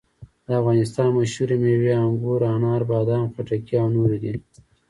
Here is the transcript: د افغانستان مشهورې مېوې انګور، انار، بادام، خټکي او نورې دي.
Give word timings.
د 0.45 0.47
افغانستان 0.61 1.09
مشهورې 1.17 1.55
مېوې 1.63 1.93
انګور، 2.05 2.41
انار، 2.53 2.81
بادام، 2.91 3.25
خټکي 3.33 3.75
او 3.81 3.87
نورې 3.95 4.17
دي. 4.23 4.33